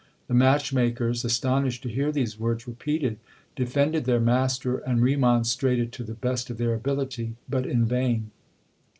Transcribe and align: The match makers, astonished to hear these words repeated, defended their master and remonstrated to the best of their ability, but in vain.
The 0.27 0.33
match 0.33 0.73
makers, 0.73 1.23
astonished 1.23 1.83
to 1.83 1.87
hear 1.89 2.11
these 2.11 2.39
words 2.39 2.67
repeated, 2.67 3.19
defended 3.55 4.05
their 4.05 4.19
master 4.19 4.77
and 4.79 4.99
remonstrated 4.99 5.91
to 5.91 6.03
the 6.03 6.15
best 6.15 6.49
of 6.49 6.57
their 6.57 6.73
ability, 6.73 7.35
but 7.47 7.67
in 7.67 7.85
vain. 7.85 8.31